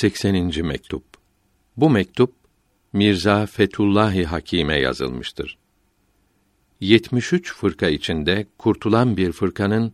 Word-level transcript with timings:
80. 0.00 0.66
mektup. 0.66 1.04
Bu 1.76 1.90
mektup 1.90 2.34
Mirza 2.92 3.46
Fetullahi 3.46 4.24
Hakime 4.24 4.80
yazılmıştır. 4.80 5.58
73 6.80 7.54
fırka 7.54 7.88
içinde 7.88 8.46
kurtulan 8.58 9.16
bir 9.16 9.32
fırkanın 9.32 9.92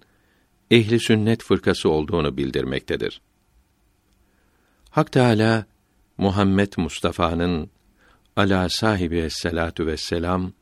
ehli 0.71 1.01
sünnet 1.01 1.43
fırkası 1.43 1.89
olduğunu 1.89 2.37
bildirmektedir. 2.37 3.21
Hak 4.91 5.13
Teâlâ, 5.13 5.67
Muhammed 6.19 6.73
Mustafa'nın 6.77 7.71
ala 8.37 8.69
sahibi 8.69 9.19
esselatu 9.19 9.87
vesselam 9.87 10.53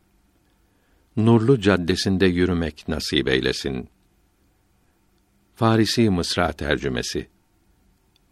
nurlu 1.16 1.60
caddesinde 1.60 2.26
yürümek 2.26 2.88
nasip 2.88 3.28
eylesin. 3.28 3.88
Farisi 5.54 6.10
Mısra 6.10 6.52
tercümesi. 6.52 7.28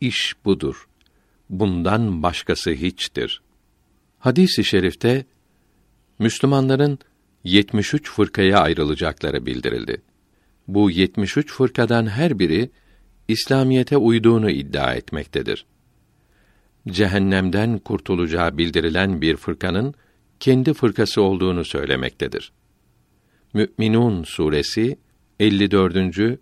İş 0.00 0.36
budur. 0.44 0.89
Bundan 1.50 2.22
başkası 2.22 2.70
hiçtir. 2.70 3.42
Hadis-i 4.18 4.64
şerifte 4.64 5.24
Müslümanların 6.18 6.98
73 7.44 8.10
fırkaya 8.10 8.58
ayrılacakları 8.58 9.46
bildirildi. 9.46 10.02
Bu 10.68 10.90
73 10.90 11.52
fırkadan 11.52 12.06
her 12.06 12.38
biri 12.38 12.70
İslamiyete 13.28 13.96
uyduğunu 13.96 14.50
iddia 14.50 14.94
etmektedir. 14.94 15.66
Cehennemden 16.88 17.78
kurtulacağı 17.78 18.58
bildirilen 18.58 19.20
bir 19.20 19.36
fırkanın 19.36 19.94
kendi 20.40 20.74
fırkası 20.74 21.22
olduğunu 21.22 21.64
söylemektedir. 21.64 22.52
Mü'minun 23.54 24.24
suresi 24.24 24.98
54. 25.40 26.38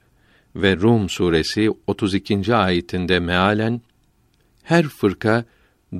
ve 0.56 0.76
Rum 0.76 1.08
suresi 1.08 1.70
32. 1.86 2.54
ayetinde 2.54 3.20
mealen 3.20 3.80
her 4.68 4.88
fırka 4.88 5.44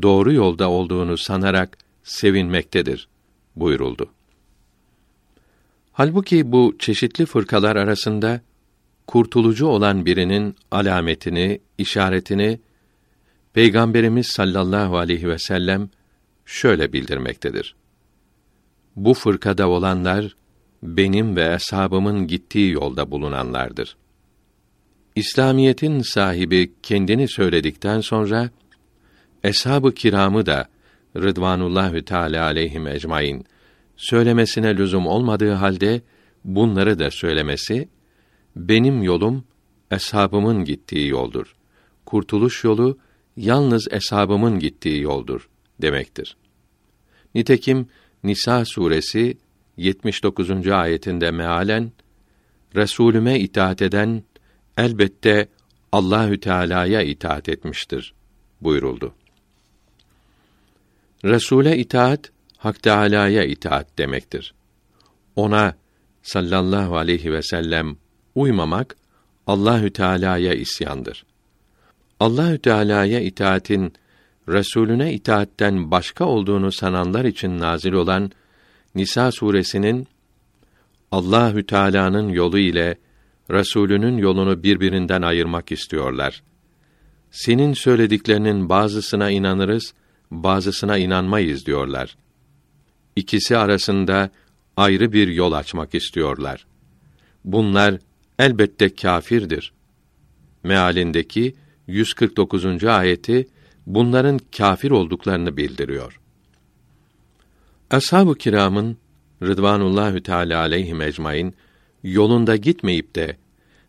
doğru 0.03 0.33
yolda 0.33 0.71
olduğunu 0.71 1.19
sanarak 1.19 1.79
sevinmektedir 2.03 3.09
buyuruldu. 3.57 4.11
Halbuki 5.93 6.53
bu 6.53 6.77
çeşitli 6.79 7.27
fırkalar 7.27 7.77
arasında 7.77 8.41
kurtulucu 9.07 9.67
olan 9.67 10.07
birinin 10.07 10.57
alametini, 10.71 11.61
işaretini 11.79 12.61
Peygamberimiz 13.53 14.27
sallallahu 14.27 14.99
aleyhi 14.99 15.29
ve 15.29 15.39
sellem 15.39 15.89
şöyle 16.47 16.93
bildirmektedir. 16.93 17.75
Bu 18.97 19.15
fırkada 19.15 19.69
olanlar 19.69 20.37
benim 20.83 21.37
ve 21.37 21.55
ashabımın 21.55 22.27
gittiği 22.27 22.73
yolda 22.73 23.11
bulunanlardır. 23.11 23.97
İslamiyetin 25.19 26.01
sahibi 26.01 26.73
kendini 26.83 27.29
söyledikten 27.29 28.01
sonra 28.01 28.51
eshab-ı 29.45 29.95
kiramı 29.95 30.47
da 30.47 30.69
Rıdvanullahü 31.17 32.05
Teala 32.05 32.45
aleyhim 32.45 32.87
ecmaîn 32.87 33.45
söylemesine 33.97 34.77
lüzum 34.77 35.07
olmadığı 35.07 35.53
halde 35.53 36.01
bunları 36.45 36.99
da 36.99 37.11
söylemesi 37.11 37.89
benim 38.57 39.03
yolum 39.03 39.45
eshabımın 39.91 40.65
gittiği 40.65 41.09
yoldur. 41.09 41.57
Kurtuluş 42.07 42.65
yolu 42.65 42.99
yalnız 43.37 43.89
eshabımın 43.91 44.59
gittiği 44.59 45.03
yoldur 45.03 45.49
demektir. 45.83 46.37
Nitekim 47.35 47.89
Nisa 48.25 48.65
suresi 48.65 49.39
79. 49.77 50.69
ayetinde 50.69 51.31
mealen 51.31 51.93
Resulüme 52.77 53.39
itaat 53.39 53.83
eden 53.83 54.23
elbette 54.79 55.49
Allahü 55.93 56.41
Teala'ya 56.41 57.03
itaat 57.03 57.49
etmiştir 57.49 58.15
buyuruldu. 58.61 59.15
Resule 61.25 61.79
itaat 61.79 62.33
Hak 62.57 62.83
Teâlâ'ya 62.83 63.45
itaat 63.45 63.99
demektir. 63.99 64.55
Ona 65.37 65.75
sallallahu 66.23 66.97
aleyhi 66.97 67.33
ve 67.33 67.43
sellem 67.43 67.97
uymamak 68.35 68.97
Allahü 69.47 69.93
Teala'ya 69.93 70.55
isyandır. 70.55 71.25
Allahü 72.21 72.59
Teala'ya 72.59 73.21
itaatin 73.21 73.93
Resulüne 74.49 75.13
itaatten 75.13 75.91
başka 75.91 76.25
olduğunu 76.25 76.73
sananlar 76.73 77.25
için 77.25 77.59
nazil 77.59 77.93
olan 77.93 78.31
Nisa 78.95 79.33
suresinin 79.33 80.09
Allahü 81.13 81.67
Teala'nın 81.67 82.29
yolu 82.29 82.59
ile 82.59 82.99
Resulünün 83.51 84.19
yolunu 84.19 84.63
birbirinden 84.63 85.23
ayırmak 85.23 85.73
istiyorlar. 85.73 86.43
Senin 87.31 87.73
söylediklerinin 87.73 88.69
bazısına 88.69 89.31
inanırız, 89.31 89.95
bazısına 90.31 90.99
inanmayız 90.99 91.67
diyorlar. 91.67 92.17
İkisi 93.17 93.57
arasında 93.57 94.31
ayrı 94.77 95.13
bir 95.13 95.29
yol 95.29 95.53
açmak 95.53 95.95
istiyorlar. 95.95 96.67
Bunlar 97.45 97.99
elbette 98.39 98.95
kâfirdir. 98.95 99.73
Mealindeki 100.63 101.55
149. 101.87 102.85
ayeti 102.85 103.49
bunların 103.87 104.39
kâfir 104.57 104.91
olduklarını 104.91 105.57
bildiriyor. 105.57 106.21
Ashab-ı 107.91 108.35
kiramın 108.35 108.99
Rıdvanullahü 109.43 110.23
Teala 110.23 110.61
aleyhi 110.61 111.03
ecmaîn 111.03 111.55
yolunda 112.03 112.57
gitmeyip 112.57 113.15
de 113.15 113.37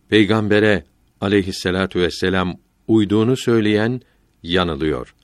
peygambere 0.09 0.84
aleyhisselatu 1.22 2.00
vesselam 2.00 2.58
uyduğunu 2.88 3.38
söyleyen 3.38 4.02
yanılıyor. 4.44 5.16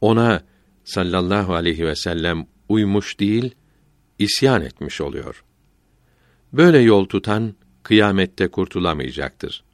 Ona 0.00 0.42
sallallahu 0.84 1.54
aleyhi 1.54 1.86
ve 1.86 1.96
sellem 1.96 2.46
uymuş 2.68 3.20
değil, 3.20 3.54
isyan 4.18 4.62
etmiş 4.62 5.00
oluyor. 5.00 5.44
Böyle 6.52 6.78
yol 6.78 7.04
tutan 7.04 7.54
kıyamette 7.82 8.48
kurtulamayacaktır. 8.48 9.64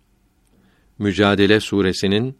Mücadele 0.98 1.60
suresinin 1.60 2.38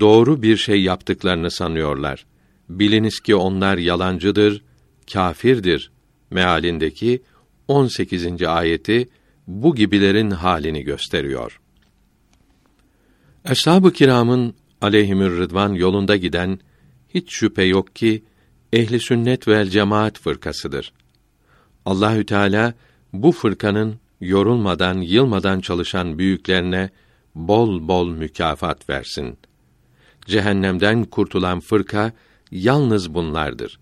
doğru 0.00 0.42
bir 0.42 0.56
şey 0.56 0.82
yaptıklarını 0.82 1.50
sanıyorlar. 1.50 2.26
Biliniz 2.68 3.20
ki 3.20 3.34
onlar 3.34 3.78
yalancıdır, 3.78 4.62
kâfirdir 5.12 5.90
mealindeki 6.30 7.22
18. 7.68 8.42
ayeti 8.42 9.08
bu 9.46 9.74
gibilerin 9.74 10.30
halini 10.30 10.82
gösteriyor. 10.82 11.60
Eshab-ı 13.44 13.92
kiramın 13.92 14.54
aleyhimür 14.80 15.38
rıdvan 15.38 15.72
yolunda 15.72 16.16
giden 16.16 16.60
hiç 17.14 17.32
şüphe 17.32 17.62
yok 17.62 17.96
ki 17.96 18.24
ehli 18.72 19.00
sünnet 19.00 19.48
vel 19.48 19.68
cemaat 19.68 20.18
fırkasıdır. 20.18 20.92
Allahü 21.84 22.26
Teala 22.26 22.74
bu 23.12 23.32
fırkanın 23.32 23.96
yorulmadan, 24.20 25.00
yılmadan 25.00 25.60
çalışan 25.60 26.18
büyüklerine 26.18 26.90
bol 27.34 27.88
bol 27.88 28.08
mükafat 28.08 28.88
versin. 28.88 29.38
Cehennemden 30.26 31.04
kurtulan 31.04 31.60
fırka 31.60 32.12
yalnız 32.50 33.14
bunlardır. 33.14 33.78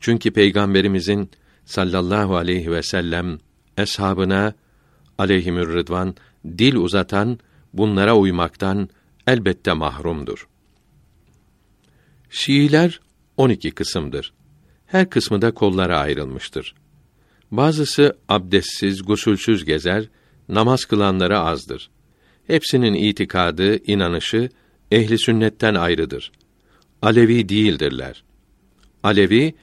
Çünkü 0.00 0.30
peygamberimizin 0.30 1.30
sallallahu 1.64 2.36
aleyhi 2.36 2.70
ve 2.70 2.82
sellem 2.82 3.38
eshabına 3.78 4.54
aleyhimür 5.18 5.72
rıdvan 5.72 6.14
dil 6.46 6.76
uzatan 6.76 7.38
bunlara 7.72 8.16
uymaktan 8.16 8.88
elbette 9.26 9.72
mahrumdur. 9.72 10.48
Şiiler 12.30 13.00
12 13.36 13.70
kısımdır. 13.70 14.32
Her 14.86 15.10
kısmı 15.10 15.42
da 15.42 15.54
kollara 15.54 15.98
ayrılmıştır. 15.98 16.74
Bazısı 17.50 18.16
abdestsiz, 18.28 19.02
gusülsüz 19.02 19.64
gezer, 19.64 20.08
namaz 20.48 20.84
kılanları 20.84 21.38
azdır. 21.38 21.90
Hepsinin 22.46 22.94
itikadı, 22.94 23.76
inanışı 23.76 24.48
ehli 24.90 25.18
sünnetten 25.18 25.74
ayrıdır. 25.74 26.32
Alevi 27.02 27.48
değildirler. 27.48 28.24
Alevi 29.02 29.54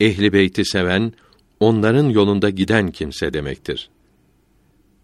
ehli 0.00 0.32
beyti 0.32 0.64
seven, 0.64 1.12
onların 1.60 2.08
yolunda 2.08 2.50
giden 2.50 2.90
kimse 2.90 3.32
demektir. 3.32 3.90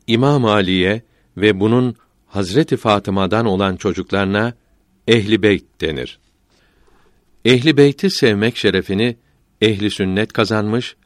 İmam 0.06 0.44
Ali'ye 0.44 1.02
ve 1.36 1.60
bunun 1.60 1.96
Hazreti 2.26 2.76
Fatıma'dan 2.76 3.46
olan 3.46 3.76
çocuklarına 3.76 4.54
ehli 5.08 5.42
beyt 5.42 5.80
denir. 5.80 6.18
Ehli 7.44 7.76
beyti 7.76 8.10
sevmek 8.10 8.56
şerefini 8.56 9.16
ehli 9.60 9.90
sünnet 9.90 10.32
kazanmış. 10.32 10.96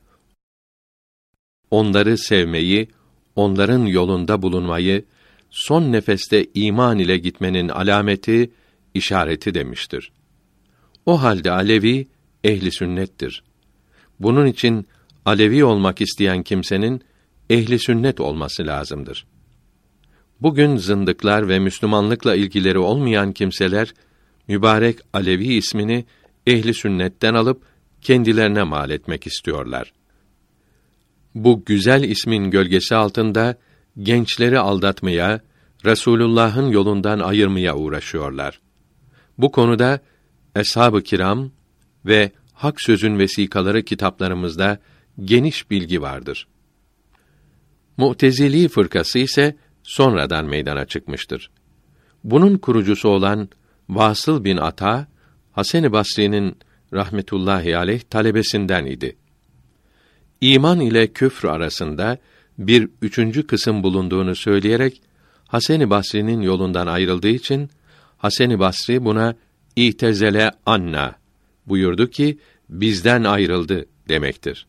Onları 1.70 2.18
sevmeyi, 2.18 2.88
onların 3.36 3.86
yolunda 3.86 4.42
bulunmayı 4.42 5.04
son 5.50 5.92
nefeste 5.92 6.46
iman 6.54 6.98
ile 6.98 7.18
gitmenin 7.18 7.68
alameti, 7.68 8.50
işareti 8.94 9.54
demiştir. 9.54 10.12
O 11.06 11.22
halde 11.22 11.50
Alevi 11.50 12.06
ehli 12.44 12.72
sünnettir. 12.72 13.44
Bunun 14.20 14.46
için 14.46 14.86
Alevi 15.24 15.64
olmak 15.64 16.00
isteyen 16.00 16.42
kimsenin 16.42 17.02
ehli 17.50 17.78
sünnet 17.78 18.20
olması 18.20 18.66
lazımdır. 18.66 19.26
Bugün 20.40 20.76
zındıklar 20.76 21.48
ve 21.48 21.58
Müslümanlıkla 21.58 22.34
ilgileri 22.34 22.78
olmayan 22.78 23.32
kimseler 23.32 23.94
mübarek 24.48 24.98
Alevi 25.12 25.54
ismini 25.54 26.04
ehli 26.46 26.74
sünnetten 26.74 27.34
alıp 27.34 27.62
kendilerine 28.00 28.62
mal 28.62 28.90
etmek 28.90 29.26
istiyorlar. 29.26 29.92
Bu 31.34 31.64
güzel 31.64 32.02
ismin 32.02 32.50
gölgesi 32.50 32.94
altında 32.94 33.58
gençleri 33.98 34.58
aldatmaya, 34.58 35.40
Resulullah'ın 35.84 36.70
yolundan 36.70 37.18
ayırmaya 37.18 37.76
uğraşıyorlar. 37.76 38.60
Bu 39.38 39.52
konuda 39.52 40.00
Eshab-ı 40.56 41.02
Kiram 41.02 41.50
ve 42.06 42.32
Hak 42.52 42.82
Sözün 42.82 43.18
vesikaları 43.18 43.82
kitaplarımızda 43.82 44.78
geniş 45.24 45.70
bilgi 45.70 46.02
vardır. 46.02 46.46
Mu'tezili 47.96 48.68
fırkası 48.68 49.18
ise 49.18 49.56
sonradan 49.82 50.44
meydana 50.44 50.84
çıkmıştır. 50.84 51.50
Bunun 52.24 52.58
kurucusu 52.58 53.08
olan 53.08 53.48
Vasıl 53.88 54.44
bin 54.44 54.56
Ata, 54.56 55.06
Hasan-ı 55.52 55.92
Basri'nin 55.92 56.56
rahmetullahi 56.92 57.76
aleyh 57.76 58.00
talebesinden 58.00 58.86
idi. 58.86 59.16
İman 60.40 60.80
ile 60.80 61.12
küfr 61.12 61.44
arasında 61.44 62.18
bir 62.58 62.88
üçüncü 63.02 63.46
kısım 63.46 63.82
bulunduğunu 63.82 64.36
söyleyerek 64.36 65.02
Hasan-ı 65.46 65.90
Basri'nin 65.90 66.40
yolundan 66.40 66.86
ayrıldığı 66.86 67.28
için 67.28 67.70
Hasan-ı 68.18 68.58
Basri 68.58 69.04
buna 69.04 69.34
İtezele 69.76 70.50
anna 70.66 71.14
buyurdu 71.66 72.10
ki 72.10 72.38
bizden 72.68 73.24
ayrıldı 73.24 73.86
demektir. 74.08 74.66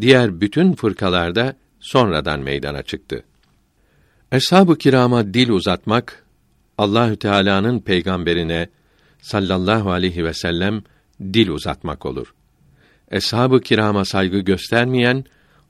Diğer 0.00 0.40
bütün 0.40 0.72
fırkalarda 0.72 1.56
sonradan 1.80 2.40
meydana 2.40 2.82
çıktı. 2.82 3.24
Eshab-ı 4.32 4.78
kirama 4.78 5.34
dil 5.34 5.50
uzatmak 5.50 6.24
Allahü 6.78 7.16
Teala'nın 7.16 7.80
peygamberine 7.80 8.68
sallallahu 9.20 9.90
aleyhi 9.90 10.24
ve 10.24 10.34
sellem 10.34 10.82
dil 11.20 11.48
uzatmak 11.48 12.06
olur. 12.06 12.34
Eshab-ı 13.10 13.60
kirama 13.60 14.04
saygı 14.04 14.38
göstermeyen 14.38 15.24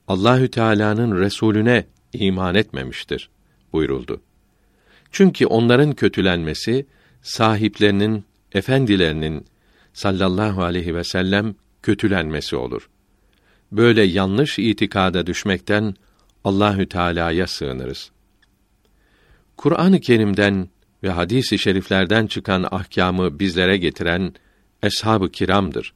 Allahü 0.07 0.47
Teala'nın 0.47 1.19
Resulüne 1.19 1.85
iman 2.13 2.55
etmemiştir 2.55 3.29
buyuruldu. 3.73 4.21
Çünkü 5.11 5.45
onların 5.45 5.91
kötülenmesi 5.91 6.85
sahiplerinin, 7.21 8.25
efendilerinin 8.51 9.45
sallallahu 9.93 10.63
aleyhi 10.63 10.95
ve 10.95 11.03
sellem 11.03 11.55
kötülenmesi 11.83 12.55
olur. 12.55 12.89
Böyle 13.71 14.03
yanlış 14.03 14.59
itikada 14.59 15.27
düşmekten 15.27 15.95
Allahü 16.43 16.89
Teala'ya 16.89 17.47
sığınırız. 17.47 18.11
Kur'an-ı 19.57 19.99
Kerim'den 19.99 20.69
ve 21.03 21.09
hadis-i 21.09 21.59
şeriflerden 21.59 22.27
çıkan 22.27 22.67
ahkamı 22.71 23.39
bizlere 23.39 23.77
getiren 23.77 24.33
eshab-ı 24.83 25.31
kiramdır. 25.31 25.93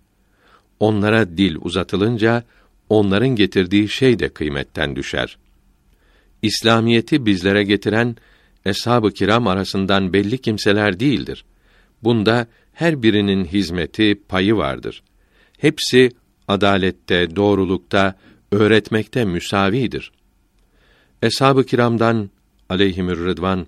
Onlara 0.79 1.37
dil 1.37 1.55
uzatılınca 1.61 2.43
onların 2.89 3.29
getirdiği 3.29 3.89
şey 3.89 4.19
de 4.19 4.29
kıymetten 4.29 4.95
düşer. 4.95 5.37
İslamiyeti 6.41 7.25
bizlere 7.25 7.63
getiren 7.63 8.15
eshab-ı 8.65 9.11
kiram 9.11 9.47
arasından 9.47 10.13
belli 10.13 10.37
kimseler 10.37 10.99
değildir. 10.99 11.45
Bunda 12.03 12.47
her 12.73 13.03
birinin 13.03 13.45
hizmeti, 13.45 14.21
payı 14.27 14.55
vardır. 14.55 15.03
Hepsi 15.57 16.11
adalette, 16.49 17.35
doğrulukta, 17.35 18.15
öğretmekte 18.51 19.25
müsavidir. 19.25 20.11
Eshab-ı 21.21 21.65
kiramdan 21.65 22.29
aleyhimür 22.69 23.25
rıdvan 23.25 23.67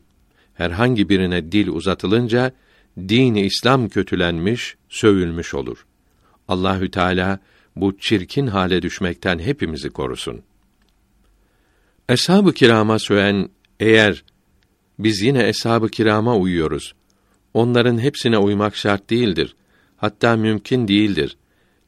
herhangi 0.53 1.09
birine 1.09 1.51
dil 1.51 1.67
uzatılınca 1.67 2.51
dini 2.97 3.41
İslam 3.41 3.89
kötülenmiş, 3.89 4.75
sövülmüş 4.89 5.53
olur. 5.53 5.85
Allahü 6.47 6.91
Teala 6.91 7.39
bu 7.75 7.97
çirkin 7.97 8.47
hale 8.47 8.81
düşmekten 8.81 9.39
hepimizi 9.39 9.89
korusun. 9.89 10.41
Eshab-ı 12.09 12.53
kirama 12.53 12.99
söyen 12.99 13.49
eğer 13.79 14.23
biz 14.99 15.21
yine 15.21 15.47
eshab-ı 15.47 15.89
kirama 15.89 16.37
uyuyoruz. 16.37 16.93
Onların 17.53 17.97
hepsine 17.97 18.37
uymak 18.37 18.75
şart 18.75 19.09
değildir. 19.09 19.55
Hatta 19.97 20.35
mümkün 20.35 20.87
değildir. 20.87 21.37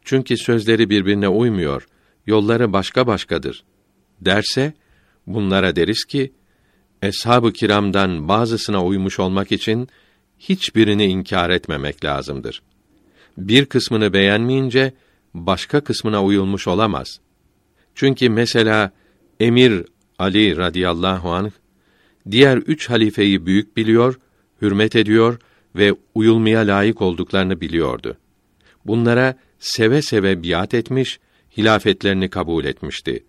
Çünkü 0.04 0.38
sözleri 0.38 0.90
birbirine 0.90 1.28
uymuyor. 1.28 1.88
Yolları 2.28 2.74
başka 2.74 3.08
başkadır. 3.08 3.64
Derse 4.22 4.74
bunlara 5.28 5.76
deriz 5.76 6.06
ki 6.06 6.34
eshab-ı 7.02 7.54
kiramdan 7.54 8.28
bazısına 8.28 8.86
uymuş 8.86 9.20
olmak 9.20 9.52
için 9.52 9.90
hiçbirini 10.40 11.06
inkar 11.06 11.50
etmemek 11.50 12.06
lazımdır. 12.06 12.62
Bir 13.38 13.66
kısmını 13.66 14.14
beğenmeyince 14.14 14.94
başka 15.34 15.82
kısmına 15.82 16.24
uyulmuş 16.24 16.68
olamaz. 16.68 17.20
Çünkü 17.96 18.30
mesela 18.30 18.92
Emir 19.40 19.86
Ali 20.20 20.58
radıyallahu 20.58 21.32
anh 21.32 21.52
diğer 22.32 22.58
üç 22.58 22.90
halifeyi 22.90 23.46
büyük 23.46 23.78
biliyor, 23.78 24.20
hürmet 24.62 24.96
ediyor 24.96 25.40
ve 25.76 25.96
uyulmaya 26.16 26.60
layık 26.60 27.02
olduklarını 27.02 27.62
biliyordu. 27.62 28.18
Bunlara 28.86 29.36
seve 29.64 30.02
seve 30.02 30.44
biat 30.44 30.74
etmiş, 30.74 31.20
hilafetlerini 31.58 32.30
kabul 32.30 32.66
etmişti. 32.66 33.24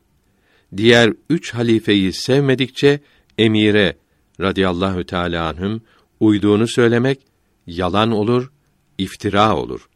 Diğer 0.77 1.13
üç 1.31 1.55
halifeyi 1.55 2.13
sevmedikçe 2.13 3.01
emire 3.39 3.97
radıyallahu 4.41 5.05
teâlâ 5.05 5.49
anhüm 5.49 5.83
uyduğunu 6.21 6.69
söylemek 6.69 7.21
yalan 7.67 8.11
olur, 8.11 8.53
iftira 8.99 9.57
olur. 9.57 9.89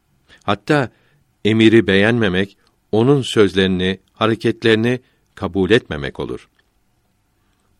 Hatta 0.42 0.90
emiri 1.44 1.86
beğenmemek, 1.86 2.56
onun 2.92 3.22
sözlerini, 3.22 3.98
hareketlerini 4.12 5.00
kabul 5.34 5.70
etmemek 5.70 6.20
olur. 6.20 6.48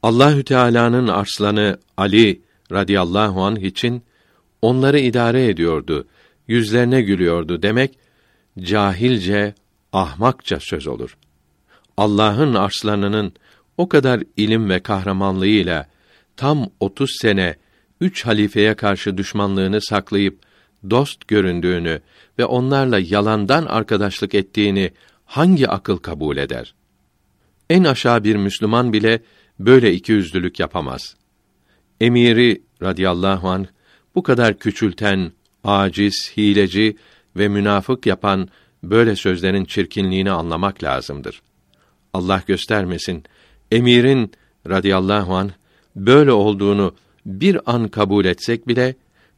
Allahü 0.03 0.45
Teala'nın 0.45 1.09
arslanı 1.09 1.79
Ali 1.97 2.41
radıyallahu 2.73 3.43
anh 3.43 3.63
için 3.63 4.03
onları 4.63 4.99
idare 4.99 5.47
ediyordu, 5.47 6.07
yüzlerine 6.49 7.03
gülüyordu 7.03 7.63
demek 7.63 7.99
cahilce, 8.63 9.55
ahmakça 9.93 10.61
söz 10.61 10.87
olur. 10.87 11.17
Allah'ın 11.97 12.55
arslanının 12.55 13.33
o 13.77 13.89
kadar 13.89 14.23
ilim 14.37 14.71
ve 14.71 14.81
kahramanlığıyla 14.81 15.87
tam 16.37 16.71
30 16.81 17.11
sene 17.21 17.57
üç 18.01 18.27
halifeye 18.27 18.75
karşı 18.75 19.19
düşmanlığını 19.19 19.81
saklayıp 19.83 20.41
dost 20.91 21.29
göründüğünü 21.29 22.01
ve 22.39 22.45
onlarla 22.45 22.99
yalandan 22.99 23.67
arkadaşlık 23.67 24.35
ettiğini 24.35 24.91
hangi 25.25 25.69
akıl 25.69 25.97
kabul 25.97 26.37
eder? 26.37 26.75
En 27.71 27.85
aşağı 27.85 28.25
bir 28.25 28.37
Müslüman 28.37 28.93
bile 28.93 29.23
böyle 29.59 29.93
iki 29.93 30.13
yüzlülük 30.13 30.61
yapamaz. 30.61 31.17
Emiri 32.01 32.63
radıyallahu 32.83 33.49
an 33.49 33.67
bu 34.15 34.23
kadar 34.23 34.59
küçülten, 34.59 35.33
aciz, 35.65 36.33
hileci 36.37 36.97
ve 37.39 37.49
münafık 37.49 38.07
yapan 38.07 38.49
böyle 38.83 39.17
sözlerin 39.17 39.65
çirkinliğini 39.65 40.31
anlamak 40.31 40.83
lazımdır. 40.83 41.43
Allah 42.13 42.43
göstermesin 42.47 43.25
emirin 43.71 44.33
radıyallahu 44.69 45.35
an 45.35 45.51
böyle 45.97 46.33
olduğunu 46.33 46.95
bir 47.27 47.73
an 47.75 47.89
kabul 47.89 48.25
etsek 48.25 48.69
bile 48.69 48.95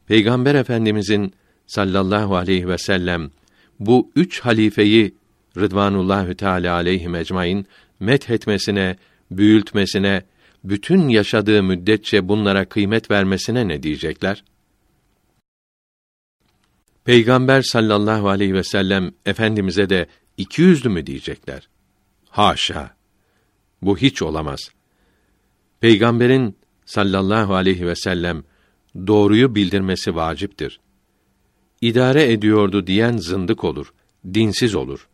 Peygamber 0.07 0.55
Efendimizin 0.55 1.33
sallallahu 1.67 2.35
aleyhi 2.35 2.67
ve 2.67 2.77
sellem 2.77 3.31
bu 3.79 4.11
üç 4.15 4.39
halifeyi 4.39 5.15
Rıdvanullahü 5.57 6.35
Teala 6.35 6.73
aleyhi 6.73 7.15
ecmaîn 7.17 7.65
methetmesine, 7.99 8.95
büyültmesine, 9.31 10.23
bütün 10.63 11.09
yaşadığı 11.09 11.63
müddetçe 11.63 12.27
bunlara 12.27 12.65
kıymet 12.65 13.11
vermesine 13.11 13.67
ne 13.67 13.83
diyecekler? 13.83 14.43
Peygamber 17.05 17.61
sallallahu 17.61 18.29
aleyhi 18.29 18.53
ve 18.53 18.63
sellem 18.63 19.11
efendimize 19.25 19.89
de 19.89 20.07
iki 20.37 20.61
yüzlü 20.61 20.89
mü 20.89 21.07
diyecekler? 21.07 21.69
Haşa. 22.29 22.95
Bu 23.81 23.97
hiç 23.97 24.21
olamaz. 24.21 24.59
Peygamberin 25.79 26.57
sallallahu 26.85 27.55
aleyhi 27.55 27.87
ve 27.87 27.95
sellem 27.95 28.43
doğruyu 29.07 29.55
bildirmesi 29.55 30.15
vaciptir. 30.15 30.79
İdare 31.81 32.31
ediyordu 32.31 32.87
diyen 32.87 33.17
zındık 33.17 33.63
olur, 33.63 33.93
dinsiz 34.33 34.75
olur. 34.75 35.07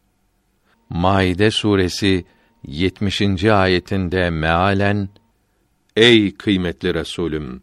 Maide 0.90 1.52
suresi 1.52 2.26
70. 2.68 3.44
ayetinde 3.44 4.30
mealen 4.30 5.10
Ey 5.96 6.36
kıymetli 6.36 6.94
Resulüm 6.94 7.62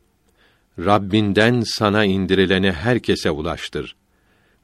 Rabbinden 0.78 1.62
sana 1.66 2.04
indirileni 2.04 2.72
herkese 2.72 3.30
ulaştır. 3.30 3.96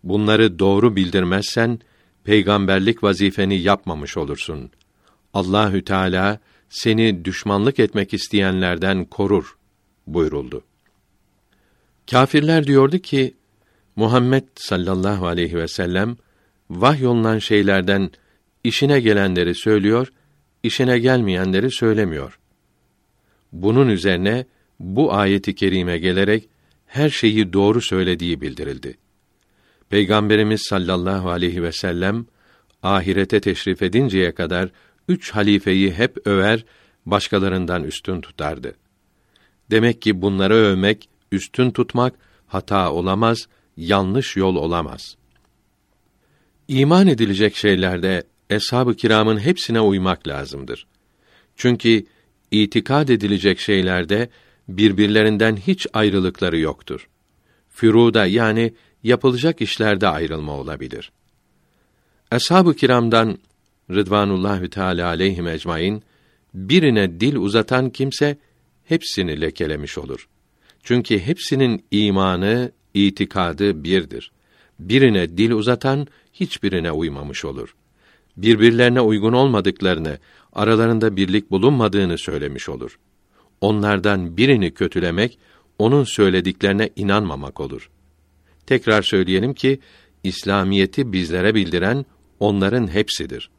Bunları 0.04 0.58
doğru 0.58 0.96
bildirmezsen 0.96 1.78
peygamberlik 2.24 3.02
vazifeni 3.02 3.60
yapmamış 3.60 4.16
olursun. 4.16 4.70
Allahü 5.34 5.84
Teala 5.84 6.38
seni 6.68 7.24
düşmanlık 7.24 7.78
etmek 7.78 8.14
isteyenlerden 8.14 9.04
korur 9.04 9.56
buyuruldu. 10.06 10.64
Kâfirler 12.10 12.66
diyordu 12.66 12.98
ki 12.98 13.34
Muhammed 13.96 14.44
sallallahu 14.54 15.26
aleyhi 15.26 15.56
ve 15.56 15.68
sellem 15.68 16.16
vahyolunan 16.70 17.38
şeylerden 17.38 18.10
işine 18.64 19.00
gelenleri 19.00 19.54
söylüyor, 19.54 20.12
işine 20.62 20.98
gelmeyenleri 20.98 21.70
söylemiyor. 21.70 22.38
Bunun 23.52 23.88
üzerine 23.88 24.46
bu 24.80 25.12
ayeti 25.12 25.54
kerime 25.54 25.98
gelerek 25.98 26.48
her 26.86 27.10
şeyi 27.10 27.52
doğru 27.52 27.80
söylediği 27.80 28.40
bildirildi. 28.40 28.96
Peygamberimiz 29.90 30.62
sallallahu 30.68 31.30
aleyhi 31.30 31.62
ve 31.62 31.72
sellem 31.72 32.26
ahirete 32.82 33.40
teşrif 33.40 33.82
edinceye 33.82 34.32
kadar 34.32 34.68
üç 35.08 35.30
halifeyi 35.30 35.92
hep 35.92 36.26
över, 36.26 36.64
başkalarından 37.06 37.84
üstün 37.84 38.20
tutardı. 38.20 38.74
Demek 39.70 40.02
ki 40.02 40.22
bunları 40.22 40.54
övmek, 40.54 41.08
üstün 41.32 41.70
tutmak 41.70 42.14
hata 42.46 42.92
olamaz, 42.92 43.38
yanlış 43.76 44.36
yol 44.36 44.56
olamaz. 44.56 45.16
İman 46.68 47.06
edilecek 47.06 47.56
şeylerde 47.56 48.22
eshab-ı 48.50 48.96
kiramın 48.96 49.38
hepsine 49.38 49.80
uymak 49.80 50.28
lazımdır. 50.28 50.86
Çünkü 51.56 52.06
itikad 52.50 53.08
edilecek 53.08 53.60
şeylerde 53.60 54.28
birbirlerinden 54.68 55.56
hiç 55.56 55.86
ayrılıkları 55.92 56.58
yoktur. 56.58 57.08
Füruda 57.68 58.26
yani 58.26 58.74
yapılacak 59.04 59.60
işlerde 59.60 60.08
ayrılma 60.08 60.52
olabilir. 60.52 61.12
Eshab-ı 62.32 62.74
kiramdan 62.74 63.38
Rıdvanullahü 63.90 64.70
Teala 64.70 65.06
aleyhim 65.06 65.48
ecmaîn 65.48 66.02
birine 66.54 67.20
dil 67.20 67.36
uzatan 67.36 67.90
kimse 67.90 68.38
hepsini 68.84 69.40
lekelemiş 69.40 69.98
olur. 69.98 70.28
Çünkü 70.82 71.18
hepsinin 71.18 71.84
imanı, 71.90 72.72
itikadı 72.94 73.84
birdir. 73.84 74.32
Birine 74.78 75.38
dil 75.38 75.50
uzatan 75.50 76.06
hiçbirine 76.32 76.92
uymamış 76.92 77.44
olur. 77.44 77.74
Birbirlerine 78.36 79.00
uygun 79.00 79.32
olmadıklarını, 79.32 80.18
aralarında 80.52 81.16
birlik 81.16 81.50
bulunmadığını 81.50 82.18
söylemiş 82.18 82.68
olur. 82.68 82.98
Onlardan 83.60 84.36
birini 84.36 84.74
kötülemek, 84.74 85.38
onun 85.78 86.04
söylediklerine 86.04 86.90
inanmamak 86.96 87.60
olur. 87.60 87.90
Tekrar 88.66 89.02
söyleyelim 89.02 89.54
ki, 89.54 89.80
İslamiyeti 90.24 91.12
bizlere 91.12 91.54
bildiren 91.54 92.06
onların 92.40 92.86
hepsidir. 92.86 93.50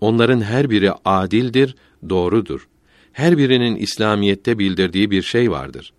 Onların 0.00 0.40
her 0.40 0.70
biri 0.70 0.92
adildir, 1.04 1.76
doğrudur. 2.08 2.68
Her 3.12 3.38
birinin 3.38 3.76
İslamiyette 3.76 4.58
bildirdiği 4.58 5.10
bir 5.10 5.22
şey 5.22 5.50
vardır. 5.50 5.92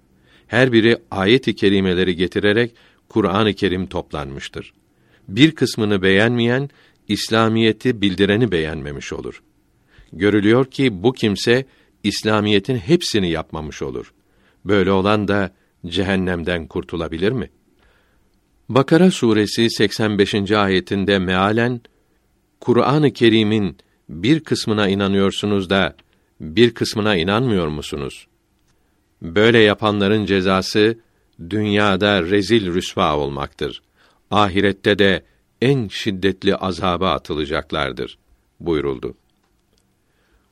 Her 0.48 0.72
biri 0.72 0.98
ayet-i 1.12 1.55
kerimeleri 1.55 2.15
getirerek 2.15 2.75
Kur'an-ı 3.10 3.53
Kerim 3.53 3.88
toplanmıştır. 3.88 4.74
Bir 5.27 5.51
kısmını 5.51 6.01
beğenmeyen 6.01 6.69
İslamiyeti 7.07 8.01
bildireni 8.01 8.51
beğenmemiş 8.51 9.13
olur. 9.13 9.43
Görülüyor 10.13 10.65
ki 10.65 11.03
bu 11.03 11.13
kimse 11.13 11.65
İslamiyetin 12.03 12.75
hepsini 12.75 13.29
yapmamış 13.29 13.81
olur. 13.81 14.13
Böyle 14.65 14.91
olan 14.91 15.27
da 15.27 15.51
cehennemden 15.86 16.67
kurtulabilir 16.67 17.31
mi? 17.31 17.50
Bakara 18.70 19.12
suresi 19.12 19.70
85. 19.70 20.51
ayetinde 20.51 21.20
mealen 21.20 21.82
Kur'an-ı 22.60 23.13
Kerim'in 23.13 23.77
bir 24.10 24.39
kısmına 24.39 24.88
inanıyorsunuz 24.88 25.70
da 25.70 25.96
bir 26.41 26.74
kısmına 26.74 27.15
inanmıyor 27.15 27.67
musunuz? 27.67 28.27
Böyle 29.22 29.60
yapanların 29.60 30.25
cezası 30.25 31.00
dünyada 31.50 32.22
rezil 32.22 32.74
rüsva 32.74 33.17
olmaktır. 33.17 33.82
Ahirette 34.32 35.00
de 35.00 35.24
en 35.62 35.88
şiddetli 35.88 36.55
azaba 36.55 37.12
atılacaklardır 37.12 38.17
buyuruldu. 38.60 39.15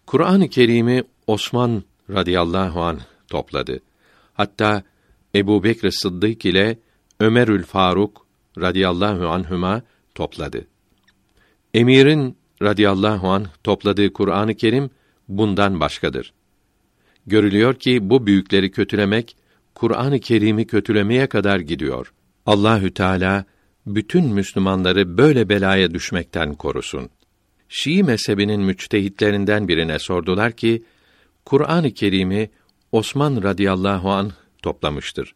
Kur'an-ı 0.05 0.49
Kerim'i 0.49 1.03
Osman 1.27 1.83
radıyallahu 2.09 2.81
an 2.81 2.99
topladı. 3.27 3.79
Hatta 4.33 4.83
Ebu 5.35 5.63
Bekr 5.63 5.89
Sıddık 5.89 6.45
ile 6.45 6.77
Ömerül 7.21 7.63
Faruk 7.63 8.25
radıyallahu 8.59 9.27
anhüma 9.27 9.81
topladı. 10.15 10.67
Emirin 11.73 12.37
radıyallahu 12.61 13.27
an 13.27 13.45
topladığı 13.63 14.13
Kur'an-ı 14.13 14.55
Kerim 14.55 14.89
bundan 15.27 15.79
başkadır. 15.79 16.33
Görülüyor 17.27 17.75
ki 17.75 18.09
bu 18.09 18.27
büyükleri 18.27 18.71
kötülemek 18.71 19.37
Kur'an-ı 19.75 20.19
Kerim'i 20.19 20.67
kötülemeye 20.67 21.27
kadar 21.27 21.59
gidiyor. 21.59 22.13
Allahü 22.45 22.93
Teala 22.93 23.45
bütün 23.85 24.25
Müslümanları 24.25 25.17
böyle 25.17 25.49
belaya 25.49 25.93
düşmekten 25.93 26.53
korusun. 26.53 27.09
Şii 27.69 28.03
mezhebinin 28.03 28.61
müçtehitlerinden 28.61 29.67
birine 29.67 29.99
sordular 29.99 30.51
ki, 30.51 30.83
Kur'an-ı 31.45 31.91
Kerim'i 31.91 32.49
Osman 32.91 33.43
radıyallahu 33.43 34.11
an 34.11 34.31
toplamıştır. 34.61 35.35